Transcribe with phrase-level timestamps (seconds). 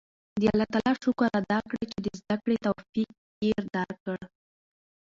[0.39, 3.09] د الله تعالی شکر ادا کړئ چې د زده کړې توفیق
[3.45, 4.19] یې درکړ.